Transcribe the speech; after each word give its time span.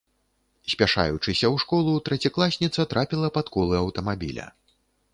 Спяшаючыся 0.73 1.45
ў 1.53 1.63
школу, 1.65 1.93
трэцякласніца 2.09 2.89
трапіла 2.95 3.33
пад 3.39 3.55
колы 3.57 3.75
аўтамабіля. 3.85 4.53